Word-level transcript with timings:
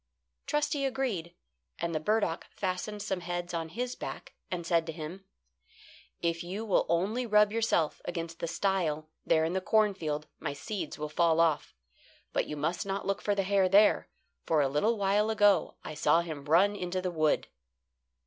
Trusty 0.47 0.83
agreed, 0.83 1.35
and 1.77 1.93
the 1.93 1.99
burdock 1.99 2.47
fastened 2.49 3.03
some 3.03 3.19
heads 3.19 3.53
on 3.53 3.69
his 3.69 3.93
back, 3.93 4.33
and 4.49 4.65
said 4.65 4.87
to 4.87 4.91
him: 4.91 5.25
"If 6.23 6.43
you 6.43 6.65
will 6.65 6.87
only 6.89 7.27
rub 7.27 7.51
yourself 7.53 8.01
against 8.03 8.39
the 8.39 8.47
stile 8.47 9.11
there 9.27 9.45
in 9.45 9.53
the 9.53 9.61
cornfield, 9.61 10.25
my 10.39 10.53
seeds 10.53 10.97
will 10.97 11.07
fall 11.07 11.39
off. 11.39 11.75
But 12.33 12.47
you 12.47 12.57
must 12.57 12.83
not 12.83 13.05
look 13.05 13.21
for 13.21 13.35
the 13.35 13.43
hare 13.43 13.69
there, 13.69 14.09
for 14.43 14.59
a 14.59 14.67
little 14.69 14.97
while 14.97 15.29
ago 15.29 15.75
I 15.83 15.93
saw 15.93 16.21
him 16.21 16.45
run 16.45 16.75
into 16.75 16.99
the 16.99 17.11
wood." 17.11 17.47